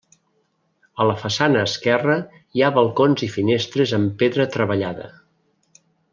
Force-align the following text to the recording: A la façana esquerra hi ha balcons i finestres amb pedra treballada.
A 1.03 1.05
la 1.09 1.17
façana 1.23 1.65
esquerra 1.69 2.15
hi 2.57 2.63
ha 2.63 2.71
balcons 2.79 3.25
i 3.27 3.29
finestres 3.35 3.95
amb 3.99 4.17
pedra 4.25 4.49
treballada. 4.57 5.13